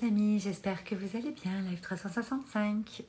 [0.00, 3.02] les amis, j'espère que vous allez bien, live 365.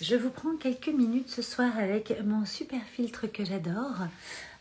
[0.00, 4.02] Je vous prends quelques minutes ce soir avec mon super filtre que j'adore.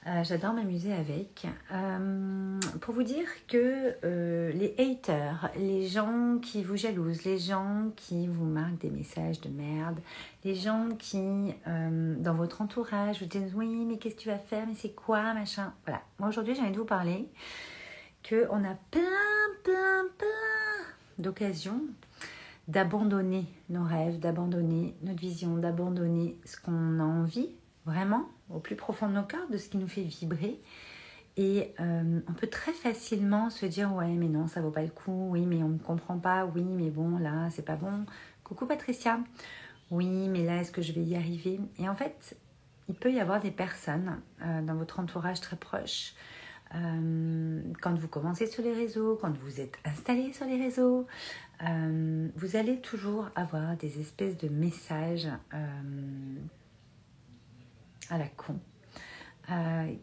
[0.07, 1.45] Euh, j'adore m'amuser avec.
[1.71, 7.91] Euh, pour vous dire que euh, les haters, les gens qui vous jalousent, les gens
[7.95, 9.99] qui vous marquent des messages de merde,
[10.43, 14.65] les gens qui, dans votre entourage, vous disent oui, mais qu'est-ce que tu vas faire,
[14.67, 15.73] mais c'est quoi, machin.
[15.85, 16.01] Voilà.
[16.19, 17.27] Moi aujourd'hui, j'ai envie de vous parler
[18.27, 19.01] qu'on a plein,
[19.63, 20.46] plein, plein
[21.19, 21.81] d'occasions
[22.67, 27.49] d'abandonner nos rêves, d'abandonner notre vision, d'abandonner ce qu'on a envie
[27.85, 30.59] vraiment au plus profond de nos cœurs, de ce qui nous fait vibrer.
[31.37, 34.89] Et euh, on peut très facilement se dire ouais mais non ça vaut pas le
[34.89, 38.05] coup, oui mais on ne comprend pas, oui mais bon là c'est pas bon.
[38.43, 39.19] Coucou Patricia,
[39.91, 41.59] oui mais là est-ce que je vais y arriver?
[41.77, 42.35] Et en fait
[42.89, 46.13] il peut y avoir des personnes euh, dans votre entourage très proche
[46.75, 51.07] euh, quand vous commencez sur les réseaux, quand vous êtes installé sur les réseaux,
[51.63, 56.35] euh, vous allez toujours avoir des espèces de messages euh,
[58.09, 58.59] à la con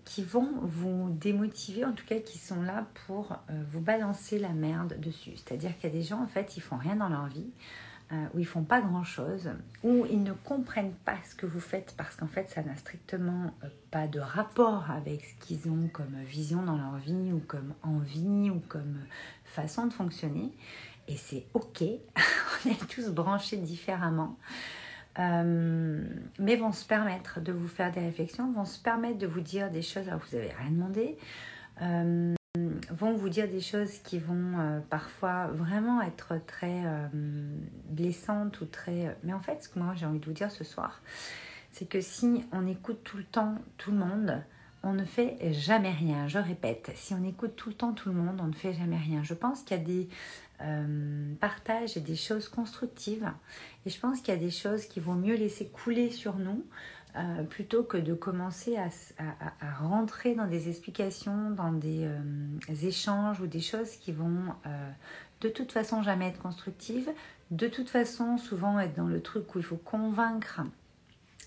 [0.07, 3.37] qui vont vous démotiver, en tout cas qui sont là pour
[3.71, 5.33] vous balancer la merde dessus.
[5.37, 7.51] C'est-à-dire qu'il y a des gens, en fait, ils font rien dans leur vie.
[8.15, 9.51] Euh, où ils font pas grand chose,
[9.83, 13.53] où ils ne comprennent pas ce que vous faites parce qu'en fait ça n'a strictement
[13.63, 17.75] euh, pas de rapport avec ce qu'ils ont comme vision dans leur vie ou comme
[17.83, 18.99] envie ou comme
[19.45, 20.53] façon de fonctionner.
[21.09, 21.83] Et c'est ok,
[22.67, 24.37] on est tous branchés différemment.
[25.19, 26.05] Euh,
[26.39, 29.71] mais vont se permettre de vous faire des réflexions, vont se permettre de vous dire
[29.71, 31.19] des choses alors vous n'avez rien demandé
[32.91, 37.09] vont vous dire des choses qui vont euh, parfois vraiment être très euh,
[37.89, 39.09] blessantes ou très...
[39.09, 41.01] Euh, mais en fait, ce que moi j'ai envie de vous dire ce soir,
[41.73, 44.43] c'est que si on écoute tout le temps tout le monde,
[44.83, 46.29] on ne fait jamais rien.
[46.29, 48.99] Je répète, si on écoute tout le temps tout le monde, on ne fait jamais
[48.99, 49.23] rien.
[49.23, 50.09] Je pense qu'il y a des
[51.41, 53.31] partages et des choses constructives.
[53.87, 56.65] Et je pense qu'il y a des choses qui vont mieux laisser couler sur nous
[57.17, 58.89] euh, plutôt que de commencer à,
[59.79, 62.19] rentrer dans des explications, dans des euh,
[62.83, 64.91] échanges ou des choses qui vont euh,
[65.41, 67.09] de toute façon jamais être constructives,
[67.53, 70.63] de toute façon souvent être dans le truc où il faut convaincre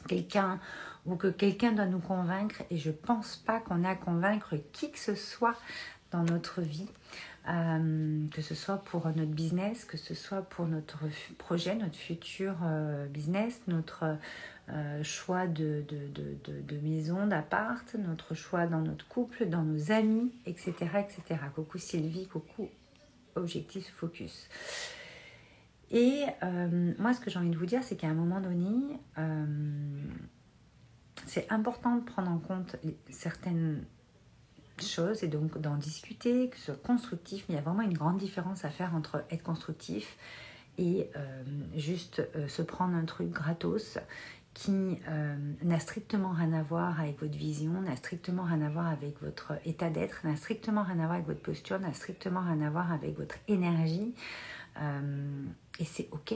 [0.07, 0.57] quelqu'un
[1.06, 4.89] ou que quelqu'un doit nous convaincre et je pense pas qu'on a à convaincre qui
[4.89, 5.57] que ce soit
[6.11, 6.88] dans notre vie,
[7.45, 11.00] que ce soit pour notre business, que ce soit pour notre
[11.38, 12.56] projet, notre futur
[13.09, 14.17] business, notre
[14.69, 20.33] euh, choix de, de, de, maison, d'appart, notre choix dans notre couple, dans nos amis,
[20.45, 20.73] etc.
[21.00, 21.39] etc.
[21.55, 22.69] Coucou Sylvie, coucou
[23.35, 24.50] Objectif Focus.
[25.89, 29.00] Et euh, moi, ce que j'ai envie de vous dire, c'est qu'à un moment donné,
[29.17, 29.45] euh,
[31.25, 32.75] c'est important de prendre en compte
[33.09, 33.85] certaines
[34.81, 37.97] choses et donc d'en discuter, que ce soit constructif, mais il y a vraiment une
[37.97, 40.17] grande différence à faire entre être constructif
[40.77, 41.09] et
[41.75, 43.97] juste se prendre un truc gratos
[44.57, 48.88] qui euh, n'a strictement rien à voir avec votre vision, n'a strictement rien à voir
[48.88, 52.62] avec votre état d'être, n'a strictement rien à voir avec votre posture, n'a strictement rien
[52.63, 54.16] à voir avec votre énergie.
[54.81, 55.45] Euh,
[55.78, 56.34] et c'est ok.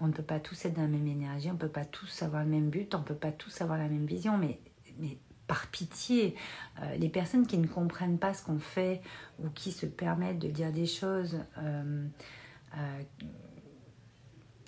[0.00, 2.22] On ne peut pas tous être dans la même énergie, on ne peut pas tous
[2.22, 4.58] avoir le même but, on ne peut pas tous avoir la même vision, mais,
[4.98, 6.36] mais par pitié,
[6.80, 9.02] euh, les personnes qui ne comprennent pas ce qu'on fait
[9.44, 11.38] ou qui se permettent de dire des choses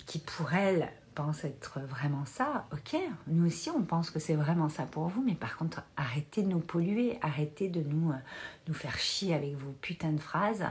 [0.05, 4.69] qui pour elles pense être vraiment ça, ok, nous aussi on pense que c'est vraiment
[4.69, 8.15] ça pour vous, mais par contre arrêtez de nous polluer, arrêtez de nous, euh,
[8.67, 10.63] nous faire chier avec vos putains de phrases,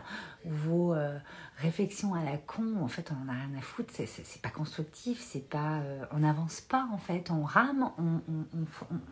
[0.44, 1.18] vos euh,
[1.58, 5.20] réflexions à la con, en fait on en a rien à foutre, c'est pas constructif,
[5.20, 8.20] c'est pas, euh, on n'avance pas en fait, on rame, on,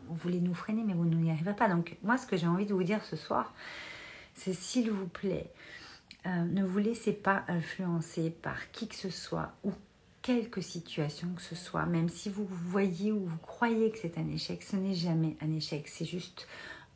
[0.09, 1.69] on, voulait nous freiner mais vous n'y arrivez pas.
[1.69, 3.53] Donc moi ce que j'ai envie de vous dire ce soir,
[4.35, 5.53] c'est s'il vous plaît,
[6.25, 9.73] ne vous laissez pas influencer par qui que ce soit ou
[10.29, 14.29] quelque situation que ce soit, même si vous voyez ou vous croyez que c'est un
[14.29, 16.47] échec, ce n'est jamais un échec, c'est juste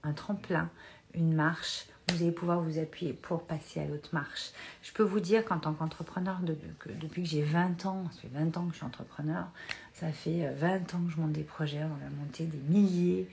[0.02, 0.68] un tremplin,
[1.14, 1.86] une marche.
[2.10, 4.50] Vous allez pouvoir vous appuyer pour passer à l'autre marche.
[4.82, 8.54] Je peux vous dire qu'en tant qu'entrepreneur, depuis que j'ai 20 ans, ça fait 20
[8.58, 9.46] ans que je suis entrepreneur,
[9.94, 13.30] ça fait 20 euh, ans que je monte des projets, on a monté des milliers,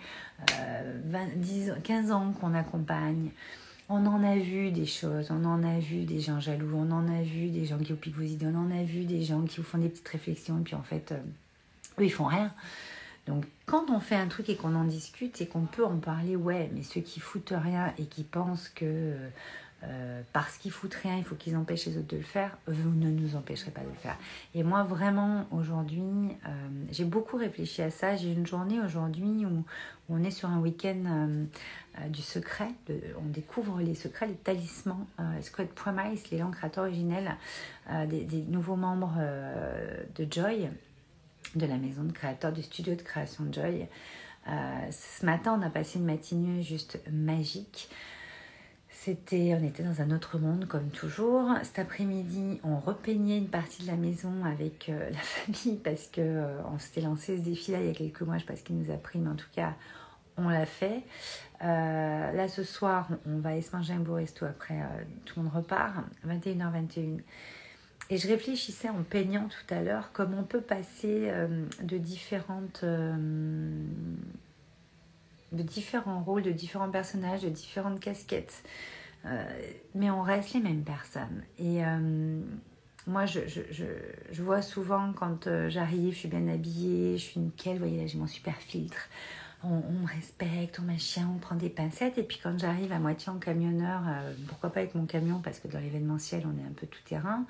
[1.36, 3.32] 10, euh, 15 ans qu'on accompagne.
[3.92, 7.08] On en a vu des choses, on en a vu des gens jaloux, on en
[7.08, 9.42] a vu des gens qui vous piquent vos idées, on en a vu des gens
[9.42, 11.18] qui vous font des petites réflexions et puis en fait, euh,
[12.00, 12.54] eux ils font rien.
[13.26, 16.36] Donc quand on fait un truc et qu'on en discute et qu'on peut en parler,
[16.36, 19.16] ouais, mais ceux qui foutent rien et qui pensent que
[19.84, 22.90] euh, parce qu'ils foutent rien, il faut qu'ils empêchent les autres de le faire, vous
[22.90, 24.18] ne nous empêcherez pas de le faire.
[24.54, 26.50] Et moi, vraiment, aujourd'hui, euh,
[26.92, 28.18] j'ai beaucoup réfléchi à ça.
[28.18, 29.64] J'ai une journée aujourd'hui où,
[30.12, 32.70] on est sur un week-end euh, du secret.
[32.90, 37.36] on découvre les secrets, les talismans, euh, Squad Promise, les langues créateurs originelles
[38.08, 39.14] des, des, nouveaux membres
[40.16, 40.68] de Joy,
[41.56, 43.88] de la maison de créateurs, du studio de création de Joy.
[44.92, 47.90] ce matin, on a passé une matinée juste magique.
[49.02, 51.54] C'était, on était dans un autre monde comme toujours.
[51.64, 56.20] Cet après-midi, on repeignait une partie de la maison avec euh, la famille parce que
[56.20, 58.38] euh, on s'était lancé ce défi-là il y a quelques mois.
[58.38, 59.74] Je ne sais pas ce qu'il nous a pris, mais en tout cas,
[60.36, 61.04] on l'a fait.
[61.64, 64.82] Euh, là, ce soir, on va aller se manger un beau resto après.
[65.24, 65.96] tout le monde repart,
[66.28, 67.22] 21h21.
[68.10, 71.32] Et je réfléchissais en peignant tout à l'heure comment on peut passer
[71.82, 72.84] de différentes
[75.52, 78.64] de différents rôles, de différents personnages, de différentes casquettes.
[79.26, 79.44] Euh,
[79.96, 81.44] mais on reste les mêmes personnes.
[81.58, 82.40] Et euh,
[83.08, 83.62] moi, je, je,
[84.32, 88.00] je, vois souvent quand euh, j'arrive, je suis bien habillée, je suis nickel, vous voyez
[88.00, 89.10] là, j'ai mon super filtre.
[89.62, 92.18] On, me respecte, on machin, on prend des pincettes.
[92.18, 94.04] Et puis quand j'arrive à moitié en camionneur,
[94.48, 97.46] pourquoi pas avec mon camion, parce que dans l'événementiel, on est un peu tout terrain.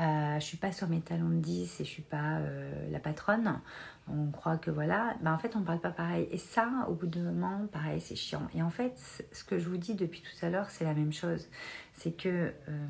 [0.00, 2.40] Euh, je suis pas sur mes talons de 10 et je suis pas
[2.90, 3.60] la patronne
[4.08, 6.28] on croit que voilà, ben en fait on parle pas pareil.
[6.30, 8.46] Et ça, au bout d'un moment, pareil, c'est chiant.
[8.54, 8.98] Et en fait,
[9.32, 11.48] ce que je vous dis depuis tout à l'heure, c'est la même chose.
[11.94, 12.86] C'est que euh,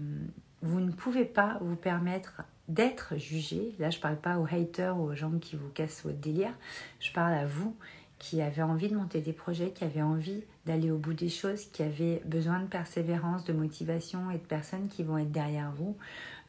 [0.63, 3.75] vous ne pouvez pas vous permettre d'être jugé.
[3.79, 6.55] Là, je parle pas aux haters ou aux gens qui vous cassent votre délire.
[6.99, 7.77] Je parle à vous
[8.25, 11.67] qui avez envie de monter des projets, qui avez envie d'aller au bout des choses,
[11.67, 15.95] qui avez besoin de persévérance, de motivation et de personnes qui vont être derrière vous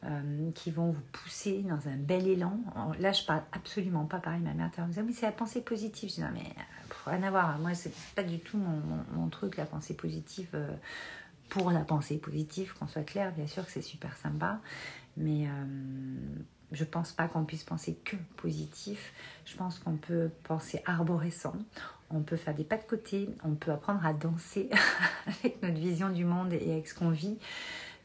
[0.04, 2.58] euh, qui vont vous pousser dans un bel élan.
[2.98, 4.40] Là, je parle absolument pas pareil.
[4.40, 6.08] Ma mère me dit mais c'est la pensée positive.
[6.08, 7.58] Je dis non, mais euh, rien à voir.
[7.58, 10.48] Moi, c'est pas du tout mon, truc, la pensée positive.
[10.54, 10.74] Euh,
[11.50, 14.60] pour la pensée positive, qu'on soit clair, bien sûr que c'est super sympa,
[15.16, 15.46] mais
[16.72, 19.12] je pense pas qu'on puisse penser que positif.
[19.44, 21.54] Je pense qu'on peut penser arborescent.
[22.10, 23.28] On peut faire des pas de côté.
[23.44, 24.70] On peut apprendre à danser
[25.26, 27.38] avec notre vision du monde et avec ce qu'on vit.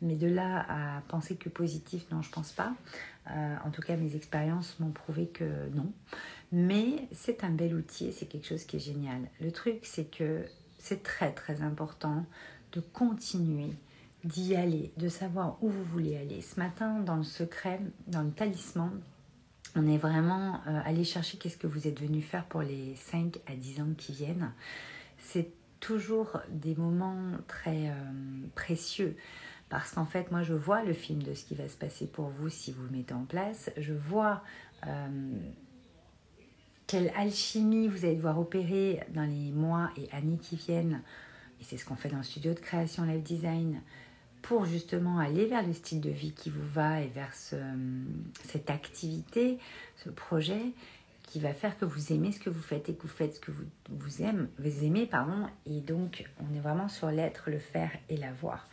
[0.02, 2.74] Mais de là à penser que positif, non, je pense pas.
[3.30, 5.92] Euh, en tout cas, mes expériences m'ont prouvé que non.
[6.52, 9.22] Mais c'est un bel outil, c'est quelque chose qui est génial.
[9.40, 10.46] Le truc, c'est que
[10.80, 12.26] c'est très très important
[12.74, 13.74] de continuer
[14.24, 16.42] d'y aller, de savoir où vous voulez aller.
[16.42, 19.02] Ce matin, dans le secret, dans le talisman,
[19.76, 23.40] on est vraiment euh, allé chercher qu'est-ce que vous êtes venu faire pour les 5
[23.48, 24.52] à 10 ans qui viennent.
[25.18, 27.94] C'est toujours des moments très euh,
[28.56, 29.16] précieux.
[29.70, 32.28] Parce qu'en fait, moi, je vois le film de ce qui va se passer pour
[32.28, 33.72] vous si vous le mettez en place.
[33.78, 34.44] Je vois
[34.86, 35.32] euh,
[36.88, 41.02] quelle alchimie vous allez devoir opérer dans les mois et années qui viennent.
[41.62, 43.82] Et c'est ce qu'on fait dans le studio de création Live Design
[44.42, 49.60] pour justement aller vers le style de vie qui vous va et vers cette activité,
[50.04, 50.74] ce projet
[51.24, 53.40] qui va faire que vous aimez ce que vous faites et que vous faites ce
[53.40, 55.06] que vous, vous, aimez, vous aimez.
[55.06, 58.68] Pardon, et donc, on est vraiment sur l'être, le faire et l'avoir.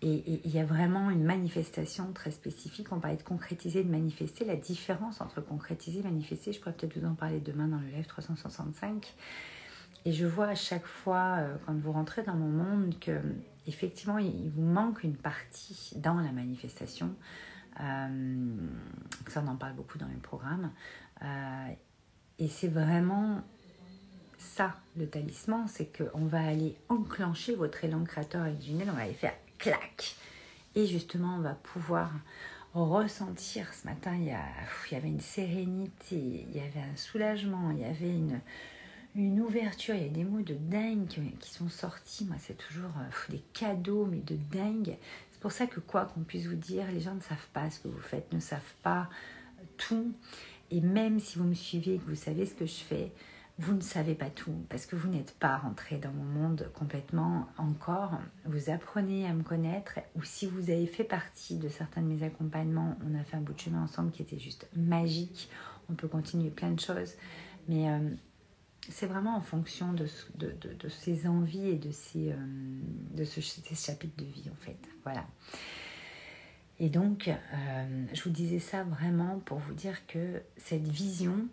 [0.00, 2.92] Et il y a vraiment une manifestation très spécifique.
[2.92, 4.44] On parlait de concrétiser, de manifester.
[4.44, 7.86] La différence entre concrétiser et manifester, je pourrais peut-être vous en parler demain dans le
[7.86, 9.14] live 365.
[10.04, 13.20] Et je vois à chaque fois, euh, quand vous rentrez dans mon monde, que
[13.66, 17.14] effectivement, il vous manque une partie dans la manifestation.
[17.80, 18.56] Euh,
[19.28, 20.70] ça, on en parle beaucoup dans les programmes.
[21.22, 21.68] Euh,
[22.38, 23.42] et c'est vraiment
[24.36, 29.14] ça, le talisman, c'est qu'on va aller enclencher votre élan créateur originel, on va aller
[29.14, 30.16] faire clac.
[30.74, 32.10] Et justement, on va pouvoir
[32.74, 33.72] ressentir.
[33.72, 38.10] Ce matin, il y avait une sérénité, il y avait un soulagement, il y avait
[38.10, 38.40] une,
[39.14, 41.06] une ouverture, il y a des mots de dingue
[41.38, 42.24] qui, sont sortis.
[42.24, 44.96] Moi, c'est toujours euh, des cadeaux, mais de dingue.
[45.30, 47.78] C'est pour ça que quoi qu'on puisse vous dire, les gens ne savent pas ce
[47.80, 49.08] que vous faites, ne savent pas
[49.76, 50.12] tout.
[50.70, 53.12] Et même si vous me suivez et que vous savez ce que je fais,
[53.58, 57.46] vous ne savez pas tout parce que vous n'êtes pas rentré dans mon monde complètement
[57.56, 58.18] encore.
[58.46, 62.24] Vous apprenez à me connaître ou si vous avez fait partie de certains de mes
[62.24, 65.48] accompagnements, on a fait un bout de chemin ensemble qui était juste magique.
[65.88, 67.12] On peut continuer plein de choses,
[67.68, 68.00] mais euh,
[68.90, 72.36] c'est vraiment en fonction de, de, de, ces envies et de, ces, euh,
[73.14, 74.78] de ce, ces chapitres de vie en fait.
[75.02, 75.26] Voilà.
[76.80, 81.46] Et donc, euh, je vous disais ça vraiment pour vous dire que cette vision,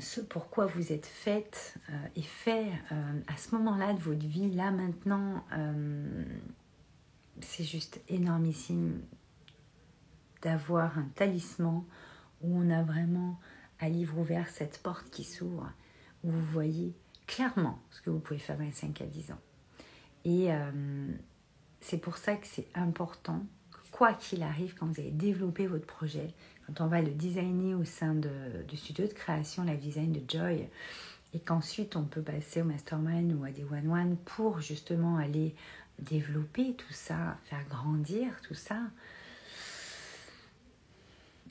[0.00, 1.74] ce pourquoi vous êtes faite
[2.16, 5.44] et fait euh, à ce moment-là de votre vie, là maintenant,
[7.40, 9.02] c'est juste énormissime
[10.40, 11.84] d'avoir un talisman
[12.40, 13.38] où on a vraiment
[13.80, 15.70] à livre ouvert cette porte qui s'ouvre,
[16.24, 16.94] vous voyez
[17.26, 19.40] clairement ce que vous pouvez faire dans les 5 à 10 ans.
[20.24, 20.48] Et
[21.80, 23.44] c'est pour ça que c'est important,
[23.90, 26.32] quoi qu'il arrive, quand vous avez développé votre projet,
[26.66, 30.68] quand on va le designer au sein du studio de création, la design de Joy,
[31.34, 35.54] et qu'ensuite on peut passer au mastermind ou à des one-one pour justement aller
[35.98, 38.78] développer tout ça, faire grandir tout ça.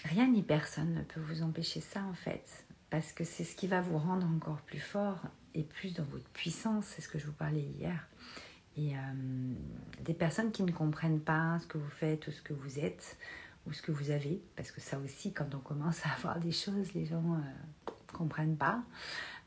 [0.05, 3.67] Rien ni personne ne peut vous empêcher ça en fait, parce que c'est ce qui
[3.67, 5.17] va vous rendre encore plus fort
[5.55, 8.07] et plus dans votre puissance, c'est ce que je vous parlais hier.
[8.77, 8.99] Et euh,
[10.01, 13.17] des personnes qui ne comprennent pas ce que vous faites ou ce que vous êtes
[13.65, 16.51] ou ce que vous avez, parce que ça aussi, quand on commence à avoir des
[16.51, 18.83] choses, les gens ne euh, comprennent pas.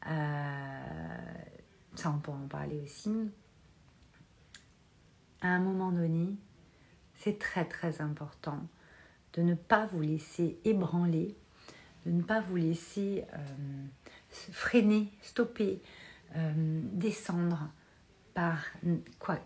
[0.07, 1.43] Euh,
[1.95, 3.31] ça, on pourra en parler aussi.
[5.43, 6.35] À un moment donné,
[7.15, 8.67] c'est très très important
[9.35, 11.37] de ne pas vous laisser ébranler,
[12.07, 13.25] de ne pas vous laisser
[14.31, 15.81] freiner, stopper,
[16.35, 17.71] descendre
[18.35, 18.59] par
[19.19, 19.39] quoi,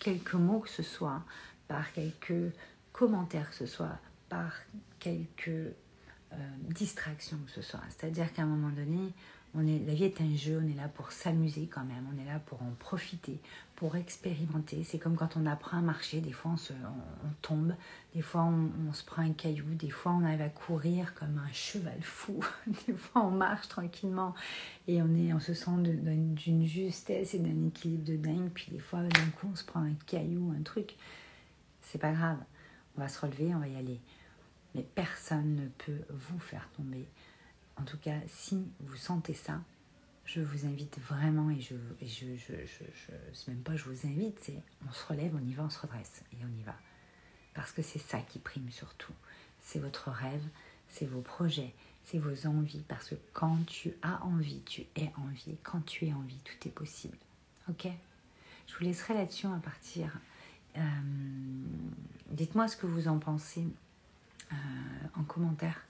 [0.00, 1.22] quelques mots que ce soit,
[1.68, 2.52] par quelques
[2.92, 4.52] commentaires que ce soit, par
[4.98, 6.36] quelques euh,
[6.68, 7.80] distractions que ce soit.
[7.88, 9.14] C'est-à-dire qu'à un moment donné,
[9.54, 12.20] on est, la vie est un jeu, on est là pour s'amuser quand même, on
[12.20, 13.40] est là pour en profiter,
[13.76, 14.84] pour expérimenter.
[14.84, 17.74] C'est comme quand on apprend à marcher, des fois on, se, on, tombe,
[18.14, 21.52] des fois on, se prend un caillou, des fois on arrive à courir comme un
[21.52, 22.40] cheval fou,
[22.86, 24.34] des fois on marche tranquillement
[24.86, 28.80] et on, est, on se sent d'une justesse et d'un équilibre de dingue, puis des
[28.80, 30.96] fois d'un coup on se prend un caillou, un truc.
[31.80, 32.38] C'est pas grave,
[32.96, 33.98] on va se relever, on va y aller.
[34.74, 37.08] Mais personne ne peut vous faire tomber
[37.80, 39.60] en tout cas, si vous sentez ça,
[40.24, 44.92] je vous invite vraiment, et je, je, je même pas je vous invite, c'est on
[44.92, 46.76] se relève, on y va, on se redresse, et on y va.
[47.54, 49.14] Parce que c'est ça qui prime surtout.
[49.60, 50.44] C'est votre rêve,
[50.88, 52.84] c'est vos projets, c'est vos envies.
[52.86, 55.56] Parce que quand tu as envie, tu es envie.
[55.62, 57.16] Quand tu es envie, tout est possible.
[57.68, 57.88] Ok?
[58.66, 60.20] Je vous laisserai là-dessus à partir.
[60.76, 60.80] Euh,
[62.30, 63.66] dites-moi ce que vous en pensez
[64.52, 64.54] euh,
[65.16, 65.87] en commentaire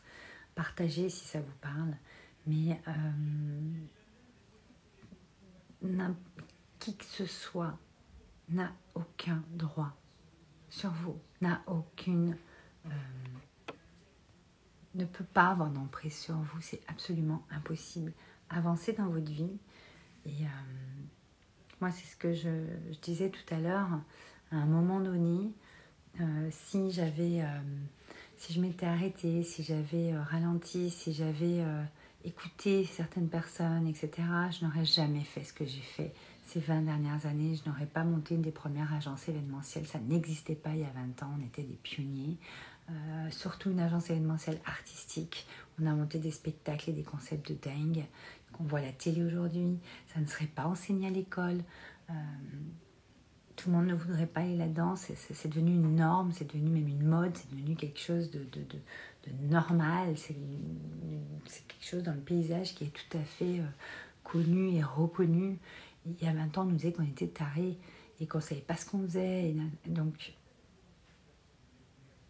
[0.58, 1.94] partagez si ça vous parle.
[2.48, 2.80] Mais
[5.84, 6.12] euh,
[6.80, 7.78] qui que ce soit
[8.48, 9.96] n'a aucun droit
[10.68, 12.36] sur vous, n'a aucune...
[12.86, 12.90] Euh,
[14.96, 18.12] ne peut pas avoir d'emprise sur vous, c'est absolument impossible.
[18.50, 19.60] Avancez dans votre vie.
[20.24, 20.48] Et euh,
[21.80, 22.66] moi, c'est ce que je,
[23.00, 24.00] disais tout à l'heure.
[24.50, 25.52] À un moment donné,
[26.50, 27.44] si j'avais
[28.38, 31.82] si je m'étais arrêtée, si j'avais euh, ralenti, si j'avais euh,
[32.24, 34.10] écouté certaines personnes, etc.,
[34.50, 36.14] je n'aurais jamais fait ce que j'ai fait
[36.46, 37.56] ces 20 dernières années.
[37.56, 39.86] Je n'aurais pas monté une des premières agences événementielles.
[39.86, 41.34] Ça n'existait pas il y a 20 ans.
[41.38, 42.38] On était des pionniers.
[42.90, 45.46] Euh, surtout une agence événementielle artistique.
[45.80, 48.04] On a monté des spectacles et des concepts de dingue
[48.52, 49.78] qu'on voit la télé aujourd'hui.
[50.14, 51.58] Ça ne serait pas enseigné à l'école
[53.58, 54.94] tout le monde ne voudrait pas aller là-dedans.
[54.94, 58.46] C'est devenu une norme, c'est devenu même une mode, c'est devenu quelque chose de,
[59.42, 60.16] normal.
[60.16, 60.36] C'est
[61.66, 63.66] quelque chose dans le paysage qui est tout à fait euh,
[64.22, 65.58] connu et reconnu.
[66.06, 67.76] Il y a 20 ans, on nous disait qu'on était tarés
[68.20, 69.54] et qu'on ne savait pas ce qu'on faisait.
[69.86, 70.34] donc,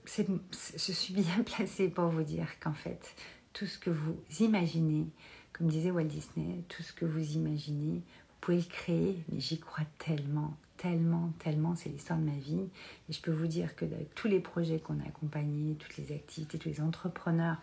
[0.06, 3.14] je suis bien placée pour vous dire qu'en fait,
[3.52, 5.06] tout ce que vous imaginez,
[5.52, 9.60] comme disait Walt Disney, tout ce que vous imaginez, vous pouvez le créer, mais j'y
[9.60, 12.70] crois tellement, tellement, tellement, c'est l'histoire de ma vie.
[13.08, 16.58] Et je peux vous dire que tous les projets qu'on a accompagnés, toutes les activités,
[16.58, 17.58] tous les entrepreneurs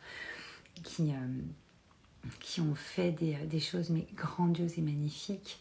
[0.83, 5.59] qui, euh, ont fait des, euh, des, choses mais grandioses et magnifiques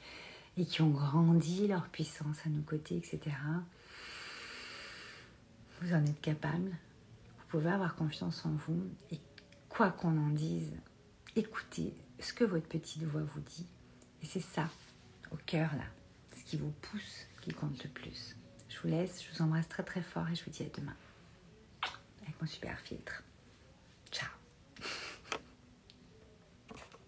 [0.57, 3.21] et qui ont grandi leur puissance à nos côtés, etc.
[5.81, 6.71] Vous en êtes capable.
[7.39, 8.83] Vous pouvez avoir confiance en vous.
[9.11, 9.19] Et
[9.69, 10.73] quoi qu'on en dise,
[11.37, 13.67] écoutez ce que votre petite voix vous dit.
[14.23, 14.69] Et c'est ça,
[15.33, 15.85] au cœur là,
[16.37, 18.37] ce qui vous pousse qui compte le plus.
[18.71, 20.97] Je vous laisse, je vous embrasse très très fort et je vous dis à demain
[22.23, 23.23] avec mon super filtre.